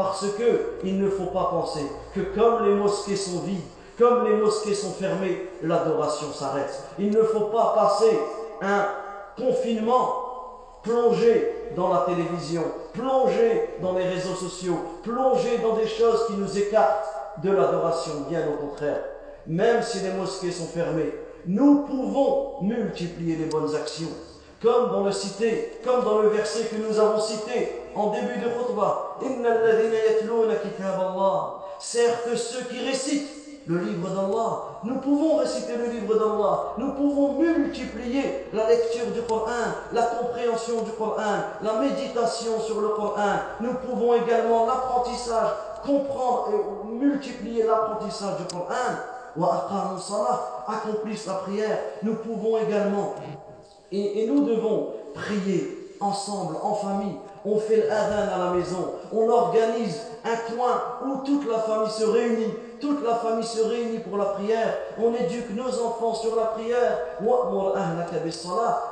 Parce 0.00 0.24
que 0.32 0.78
il 0.82 0.98
ne 0.98 1.10
faut 1.10 1.26
pas 1.26 1.48
penser 1.50 1.84
que 2.14 2.20
comme 2.34 2.64
les 2.64 2.74
mosquées 2.74 3.16
sont 3.16 3.40
vides, 3.40 3.60
comme 3.98 4.24
les 4.24 4.34
mosquées 4.34 4.74
sont 4.74 4.92
fermées, 4.92 5.50
l'adoration 5.62 6.32
s'arrête. 6.32 6.72
Il 6.98 7.10
ne 7.10 7.22
faut 7.22 7.48
pas 7.52 7.74
passer 7.74 8.18
un 8.62 8.86
confinement 9.36 10.14
plongé 10.82 11.52
dans 11.76 11.92
la 11.92 12.06
télévision, 12.06 12.64
plongé 12.94 13.68
dans 13.82 13.92
les 13.92 14.08
réseaux 14.08 14.34
sociaux, 14.34 14.78
plongé 15.02 15.58
dans 15.58 15.76
des 15.76 15.86
choses 15.86 16.28
qui 16.28 16.32
nous 16.32 16.56
écartent 16.56 17.06
de 17.42 17.50
l'adoration, 17.50 18.24
bien 18.26 18.44
au 18.48 18.68
contraire. 18.68 19.04
Même 19.46 19.82
si 19.82 20.00
les 20.00 20.12
mosquées 20.12 20.50
sont 20.50 20.68
fermées, 20.68 21.12
nous 21.44 21.82
pouvons 21.82 22.62
multiplier 22.62 23.36
les 23.36 23.44
bonnes 23.44 23.74
actions. 23.76 24.08
Comme 24.62 24.92
dans 24.92 25.04
le 25.04 25.12
cité, 25.12 25.78
comme 25.84 26.04
dans 26.04 26.20
le 26.20 26.28
verset 26.28 26.70
que 26.70 26.76
nous 26.76 26.98
avons 26.98 27.20
cité 27.20 27.79
en 27.94 28.10
début 28.10 28.38
de 28.38 28.48
khutbah. 28.48 29.18
Certes, 31.78 32.36
ceux 32.36 32.64
qui 32.64 32.84
récitent 32.86 33.40
le 33.66 33.78
livre 33.78 34.08
d'Allah. 34.08 34.80
Nous 34.84 34.96
pouvons 34.96 35.36
réciter 35.36 35.76
le 35.76 35.86
livre 35.86 36.14
d'Allah. 36.14 36.72
Nous 36.78 36.92
pouvons 36.92 37.34
multiplier 37.34 38.46
la 38.52 38.68
lecture 38.68 39.06
du 39.12 39.22
Coran, 39.22 39.50
la 39.92 40.02
compréhension 40.02 40.82
du 40.82 40.90
Coran, 40.92 41.36
la 41.62 41.74
méditation 41.74 42.60
sur 42.60 42.80
le 42.80 42.88
Coran. 42.88 43.36
Nous 43.60 43.74
pouvons 43.74 44.14
également 44.14 44.66
l'apprentissage, 44.66 45.50
comprendre 45.84 46.48
et 46.52 46.88
multiplier 46.88 47.64
l'apprentissage 47.64 48.38
du 48.38 48.44
Coran. 48.44 48.96
accomplissent 50.66 51.26
la 51.26 51.34
prière. 51.34 51.78
Nous 52.02 52.16
pouvons 52.16 52.58
également, 52.58 53.14
et, 53.92 54.24
et 54.24 54.26
nous 54.26 54.44
devons 54.44 54.94
prier 55.14 55.79
ensemble, 56.00 56.56
en 56.62 56.74
famille. 56.74 57.16
On 57.44 57.58
fait 57.58 57.88
l'adhan 57.88 58.34
à 58.34 58.38
la 58.38 58.50
maison. 58.52 58.92
On 59.12 59.28
organise 59.28 60.00
un 60.24 60.54
coin 60.54 60.82
où 61.06 61.24
toute 61.24 61.48
la 61.48 61.58
famille 61.58 61.90
se 61.90 62.04
réunit 62.04 62.54
toute 62.80 63.04
la 63.04 63.14
famille 63.16 63.44
se 63.44 63.60
réunit 63.62 63.98
pour 63.98 64.16
la 64.16 64.24
prière, 64.26 64.74
on 64.98 65.14
éduque 65.14 65.54
nos 65.54 65.68
enfants 65.84 66.14
sur 66.14 66.34
la 66.34 66.46
prière, 66.46 66.98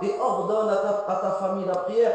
et 0.02 0.10
ordonne 0.20 0.68
à 0.68 0.76
ta, 0.76 1.04
à 1.08 1.36
famille 1.40 1.64
la 1.66 1.74
prière, 1.76 2.12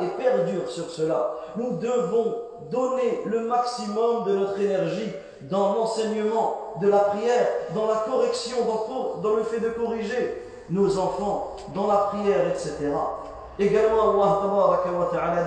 et 0.00 0.22
perdure 0.22 0.68
sur 0.68 0.90
cela. 0.90 1.34
Nous 1.56 1.78
devons 1.78 2.36
donner 2.70 3.22
le 3.24 3.40
maximum 3.40 4.24
de 4.24 4.32
notre 4.32 4.60
énergie 4.60 5.12
dans 5.42 5.74
l'enseignement 5.74 6.74
de 6.80 6.88
la 6.88 6.98
prière, 6.98 7.46
dans 7.74 7.86
la 7.86 8.04
correction, 8.06 8.58
dans 9.22 9.34
le 9.34 9.42
fait 9.44 9.60
de 9.60 9.70
corriger 9.70 10.42
nos 10.68 10.98
enfants, 10.98 11.56
dans 11.74 11.86
la 11.86 12.10
prière, 12.12 12.48
etc. 12.48 12.92
Également, 13.58 14.22
Allah 14.22 15.46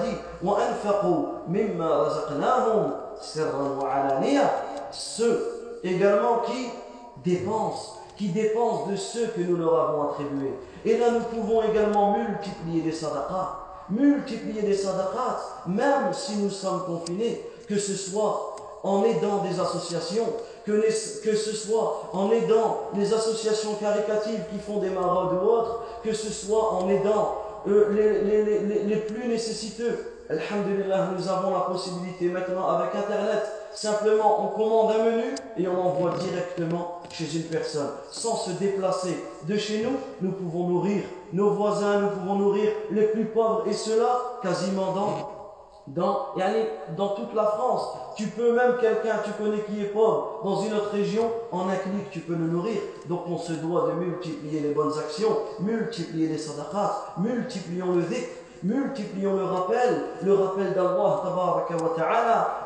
dit 4.20 4.38
ceux 4.92 5.80
également 5.84 6.40
qui 6.46 6.70
dépensent, 7.24 7.98
qui 8.18 8.30
dépensent 8.30 8.88
de 8.88 8.96
ceux 8.96 9.28
que 9.28 9.42
nous 9.42 9.56
leur 9.56 9.90
avons 9.90 10.10
attribués. 10.10 10.54
Et 10.84 10.98
là, 10.98 11.12
nous 11.12 11.22
pouvons 11.22 11.64
également 11.64 12.18
multiplier 12.18 12.84
les 12.84 12.92
sadaqas, 12.92 13.58
multiplier 13.90 14.62
les 14.62 14.76
sadaqas, 14.76 15.40
même 15.68 16.12
si 16.12 16.38
nous 16.38 16.50
sommes 16.50 16.84
confinés, 16.86 17.46
que 17.68 17.78
ce 17.78 17.96
soit 17.96 18.56
en 18.84 19.04
aidant 19.04 19.38
des 19.38 19.60
associations, 19.60 20.26
que, 20.66 20.82
ce 21.36 21.52
soit 21.56 22.10
en 22.14 22.32
aidant 22.32 22.90
les 22.96 23.14
associations 23.14 23.76
caricatives 23.76 24.44
qui 24.52 24.60
font 24.60 24.80
des 24.80 24.90
maraudes 24.90 25.42
ou 25.42 25.48
autres, 25.48 25.82
que 26.04 26.14
ce 26.14 26.30
soit 26.32 26.74
en 26.74 26.90
aidant 26.90 27.41
euh, 27.68 28.86
les, 28.88 28.96
plus 28.98 29.28
nécessiteux. 29.28 29.98
Alhamdulillah, 30.30 31.12
nous 31.18 31.28
avons 31.28 31.54
la 31.54 31.62
possibilité 31.62 32.28
maintenant 32.30 32.70
avec 32.70 32.96
Internet 32.96 33.44
Simplement, 33.74 34.44
on 34.44 34.48
commande 34.48 34.92
un 34.92 35.04
menu 35.06 35.24
et 35.58 35.68
on 35.68 35.80
envoie 35.80 36.12
directement 36.18 37.00
chez 37.10 37.38
une 37.38 37.44
personne. 37.44 37.88
Sans 38.12 38.36
se 38.36 38.52
déplacer 38.52 39.16
de 39.48 39.56
chez 39.56 39.84
nous, 39.84 39.96
nous 40.22 40.34
pouvons 40.34 40.68
nourrir 40.68 41.04
nos 41.32 41.52
voisins, 41.52 42.02
nous 42.02 42.10
pouvons 42.10 42.36
nourrir 42.36 42.70
les 42.92 43.04
plus 43.04 43.26
pauvres 43.26 43.64
et 43.70 43.74
cela 43.74 44.40
quasiment 44.44 44.92
dans 44.92 45.31
dans, 45.96 46.28
dans 46.98 47.10
toute 47.10 47.34
la 47.34 47.46
France. 47.46 47.98
Tu 48.16 48.28
peux 48.28 48.54
même 48.54 48.78
quelqu'un, 48.80 49.18
tu 49.24 49.32
connais 49.32 49.64
qui 49.64 49.82
est 49.82 49.86
pauvre, 49.86 50.42
dans 50.44 50.62
une 50.62 50.74
autre 50.74 50.92
région, 50.92 51.30
en 51.52 51.68
un 51.70 51.76
clic, 51.76 52.10
tu 52.12 52.20
peux 52.20 52.36
le 52.36 52.48
nourrir. 52.48 52.80
Donc 53.08 53.22
on 53.28 53.38
se 53.38 53.54
doit 53.54 53.88
de 53.88 53.94
multiplier 53.94 54.60
les 54.62 54.74
bonnes 54.74 54.98
actions, 54.98 55.38
multiplier 55.60 56.28
les 56.28 56.38
sadaqas, 56.38 57.14
multiplions 57.18 57.94
le 57.94 58.04
dhikr, 58.04 58.28
multiplions 58.64 59.36
le 59.36 59.44
rappel, 59.44 60.04
le 60.24 60.34
rappel 60.34 60.74
d'Allah, 60.74 61.22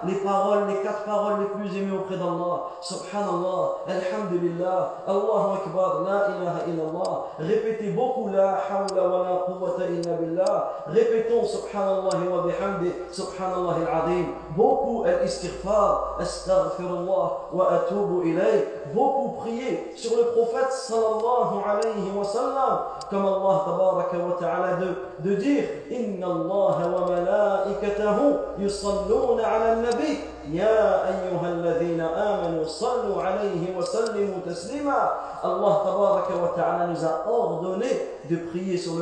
les 0.06 0.16
paroles, 0.16 0.68
les 0.68 0.82
quatre 0.84 1.04
paroles 1.04 1.40
les 1.40 1.46
plus 1.46 1.78
aimées 1.78 1.96
auprès 1.96 2.18
d'Allah, 2.18 2.64
subhanallah, 2.82 3.78
alhamdulillah, 3.88 4.96
Allahu 5.08 5.54
akbar, 5.56 6.04
la 6.04 6.36
ilaha 6.36 6.60
illallah, 6.68 7.26
répétez 7.40 7.92
beaucoup 7.92 8.30
la 8.30 8.58
hawla 8.70 9.08
wa 9.08 9.24
la 9.24 9.36
quwwata 9.46 9.90
illa 9.90 10.16
billah, 10.20 10.74
répétons 10.88 11.46
subhanallah 11.46 12.18
wa 12.30 12.44
bihamdi, 12.44 12.92
subhanallah 13.12 13.76
al-azim, 13.88 14.26
beaucoup 14.56 15.04
al-istighfar, 15.06 16.18
astaghfirullah 16.20 17.32
wa 17.54 17.72
atubu 17.72 18.28
ilayh, 18.28 18.68
beaucoup 18.94 19.42
prier 19.42 19.94
sur 19.96 20.18
le 20.18 20.26
prophète 20.26 20.72
sallallahu 20.72 21.64
alayhi 21.66 22.12
wa 22.14 22.24
sallam, 22.24 22.80
comme 23.10 23.26
Allah 23.26 23.64
tabaraka 23.66 24.18
wa 24.18 24.36
ta'ala 24.40 24.78
de 25.20 25.36
dire 25.36 25.85
إن 25.92 26.24
الله 26.24 26.78
وملائكته 26.96 28.18
يصلون 28.60 29.42
على 29.42 29.74
النبي. 29.74 30.18
يا 30.52 31.10
أيها 31.10 31.48
الذين 31.50 32.02
آمنوا 32.02 32.64
صلوا 32.64 33.24
عليه 33.24 33.78
وسلموا 33.78 34.46
تسليما. 34.46 35.10
الله 35.46 35.74
تبارك 35.84 36.30
وتعالى 36.44 36.94
nous 36.94 37.04
a 37.06 37.26
ordonné 37.30 37.90
de 38.30 38.38
prier 38.50 38.78
sur 38.78 38.94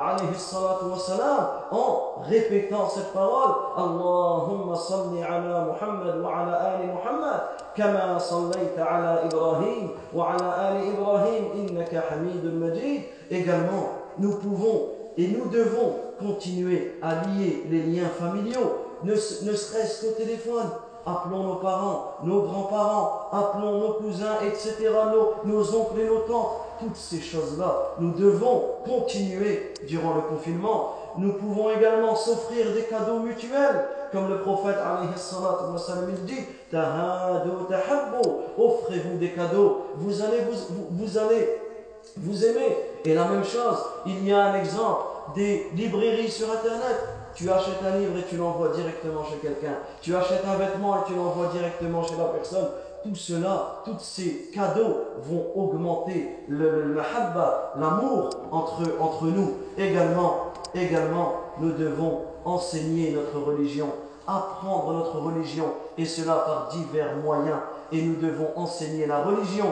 عليه 0.00 0.30
الصلاة 0.34 0.80
والسلام 0.90 1.46
en 1.72 2.22
répétant 2.28 2.88
cette 2.88 3.12
parole. 3.12 3.76
اللهم 3.78 4.74
صل 4.74 5.12
على 5.22 5.66
محمد 5.68 6.16
وعلى 6.20 6.54
آل 6.74 6.94
محمد 6.94 7.40
كما 7.76 8.18
صليت 8.18 8.78
على 8.78 9.28
إبراهيم 9.28 9.90
وعلى 10.14 10.48
آل 10.68 10.76
إبراهيم 10.96 11.42
إنك 11.54 12.02
حميد 12.10 12.44
مجيد. 12.44 13.02
Également 13.30 14.02
nous 14.18 14.36
pouvons 14.36 14.91
et 15.16 15.28
nous 15.28 15.48
devons 15.50 15.94
continuer 16.18 16.94
à 17.02 17.14
lier 17.26 17.64
les 17.70 17.82
liens 17.82 18.08
familiaux, 18.08 18.86
ne, 19.04 19.12
ne 19.12 19.54
serait-ce 19.54 20.06
qu'au 20.06 20.12
téléphone. 20.12 20.70
Appelons 21.04 21.42
nos 21.42 21.56
parents, 21.56 22.14
nos 22.22 22.42
grands-parents, 22.42 23.28
appelons 23.32 23.80
nos 23.80 23.94
cousins, 23.94 24.36
etc., 24.46 24.88
nos, 25.44 25.74
oncles 25.74 26.00
et 26.00 26.06
nos 26.06 26.20
tantes. 26.20 26.52
Toutes 26.78 26.96
ces 26.96 27.20
choses-là, 27.20 27.94
nous 27.98 28.12
devons 28.12 28.62
continuer 28.84 29.74
durant 29.88 30.14
le 30.14 30.20
confinement. 30.22 30.94
Nous 31.18 31.32
pouvons 31.32 31.70
également 31.70 32.14
s'offrir 32.14 32.72
des 32.72 32.82
cadeaux 32.82 33.18
mutuels, 33.18 33.84
comme 34.12 34.28
le 34.28 34.40
prophète 34.42 34.76
il 35.02 36.24
dit 36.24 36.44
offrez-vous 38.58 39.18
des 39.18 39.30
cadeaux, 39.30 39.86
vous 39.96 40.22
allez 40.22 40.40
vous, 40.40 40.86
vous, 40.90 41.18
allez 41.18 41.48
vous 42.16 42.44
aimez. 42.44 42.76
Et 43.04 43.14
la 43.14 43.24
même 43.24 43.44
chose, 43.44 43.78
il 44.06 44.24
y 44.26 44.32
a 44.32 44.44
un 44.46 44.54
exemple 44.54 45.02
des 45.34 45.68
librairies 45.74 46.30
sur 46.30 46.50
Internet. 46.50 47.00
Tu 47.34 47.50
achètes 47.50 47.82
un 47.84 47.98
livre 47.98 48.18
et 48.18 48.24
tu 48.28 48.36
l'envoies 48.36 48.68
directement 48.68 49.24
chez 49.24 49.36
quelqu'un. 49.36 49.74
Tu 50.00 50.14
achètes 50.14 50.44
un 50.46 50.56
vêtement 50.56 50.96
et 50.96 51.06
tu 51.06 51.14
l'envoies 51.14 51.48
directement 51.48 52.02
chez 52.02 52.16
la 52.16 52.24
personne. 52.24 52.68
Tout 53.02 53.14
cela, 53.14 53.82
tous 53.84 53.98
ces 53.98 54.50
cadeaux 54.54 54.98
vont 55.22 55.46
augmenter 55.56 56.28
le, 56.48 56.96
habba, 57.00 57.72
l'amour 57.76 58.30
entre, 58.52 58.82
entre 59.00 59.24
nous. 59.24 59.54
Également, 59.76 60.52
également, 60.74 61.34
nous 61.58 61.72
devons 61.72 62.20
enseigner 62.44 63.12
notre 63.12 63.44
religion, 63.44 63.88
apprendre 64.26 64.92
notre 64.92 65.18
religion, 65.18 65.66
et 65.98 66.04
cela 66.04 66.44
par 66.46 66.68
divers 66.68 67.16
moyens. 67.16 67.58
Et 67.90 68.02
nous 68.02 68.16
devons 68.16 68.48
enseigner 68.56 69.06
la 69.06 69.22
religion, 69.22 69.66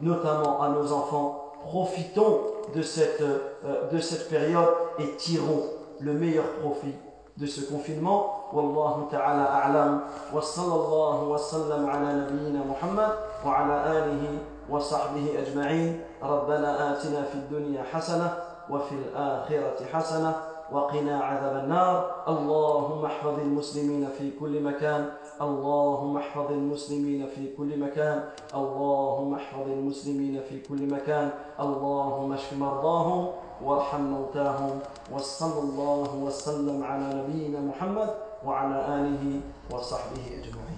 notamment 0.00 0.60
à 0.60 0.70
nos 0.70 0.92
enfants, 0.92 1.41
profitons 1.63 2.41
de 2.75 2.81
cette, 2.81 3.21
euh, 3.21 3.89
de 3.91 3.99
cette 3.99 4.29
période 4.29 4.69
et 4.99 5.15
tirons 5.17 5.63
le 5.99 6.13
meilleur 6.13 6.45
profit 6.61 6.95
de 7.37 7.45
ce 7.45 7.61
confinement. 7.71 8.33
والله 8.53 9.07
تعالى 9.11 9.41
أعلم 9.41 9.99
وصلى 10.33 10.75
الله 10.75 11.23
وسلم 11.23 11.89
على 11.89 12.13
نبينا 12.13 12.63
محمد 12.63 13.09
وعلى 13.45 13.75
آله 13.91 14.23
وصحبه 14.69 15.25
أجمعين 15.39 16.01
ربنا 16.23 16.91
آتنا 16.91 17.23
في 17.23 17.35
الدنيا 17.35 17.83
حسنة 17.83 18.33
وفي 18.69 18.91
الآخرة 18.95 19.85
حسنة 19.93 20.35
وقنا 20.72 21.20
عذاب 21.20 21.64
النار. 21.64 22.24
اللهم 22.28 23.04
احفظ 23.04 23.38
المسلمين 23.38 24.08
في 24.18 24.30
كل 24.40 24.62
مكان. 24.62 25.10
اللهم 25.40 26.16
احفظ 26.16 26.52
المسلمين 26.52 27.26
في 27.26 27.56
كل 27.56 27.80
مكان. 27.80 28.24
اللهم 28.54 29.34
احفظ 29.34 29.66
المسلمين 29.68 30.40
في 30.48 30.60
كل 30.68 30.86
مكان. 30.94 31.30
اللهم 31.60 32.32
اشف 32.32 32.52
مرضاهم 32.52 33.28
وارحم 33.64 34.00
موتاهم. 34.00 34.78
وصلى 35.12 35.60
الله 35.60 36.10
وسلم 36.24 36.84
على 36.84 37.06
نبينا 37.14 37.60
محمد 37.60 38.10
وعلى 38.46 38.78
آله 38.96 39.40
وصحبه 39.70 40.24
أجمعين. 40.40 40.71